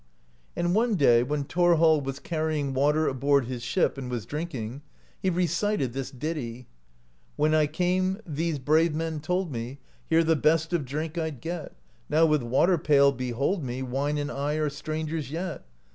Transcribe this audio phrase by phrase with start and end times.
[0.55, 4.81] And one day when Thorhall was carrying water aboard his ship, and was drinking,
[5.21, 6.65] he recited this ditty:
[7.35, 9.77] When I came, these brave men told me,
[10.09, 11.75] Here the best of drink I'd get,
[12.09, 15.67] Now with water pail behold me,— Wine and I are strangers yet.